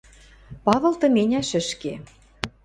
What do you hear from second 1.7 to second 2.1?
ке.